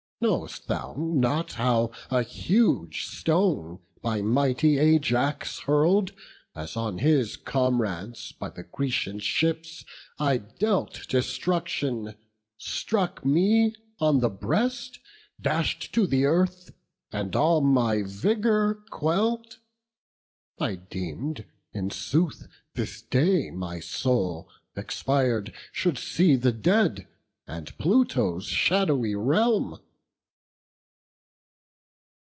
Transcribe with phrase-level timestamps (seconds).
[0.23, 6.11] know'st thou not How a huge stone, by mighty Ajax hurl'd,
[6.53, 9.83] As on his comrades by the Grecian ships
[10.19, 12.13] I dealt destruction,
[12.59, 14.99] struck me on the breast,
[15.41, 16.71] Dash'd to the earth,
[17.11, 19.57] and all my vigour quell'd?
[20.59, 24.47] I deem'd in sooth this day my soul,
[24.77, 27.07] expir'd, Should see the dead,
[27.47, 29.79] and Pluto's shadowy realm."